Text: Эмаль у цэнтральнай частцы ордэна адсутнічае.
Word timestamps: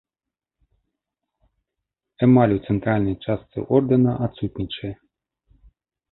Эмаль 2.27 2.55
у 2.55 2.57
цэнтральнай 2.69 3.15
частцы 3.25 3.59
ордэна 3.81 4.11
адсутнічае. 4.29 4.91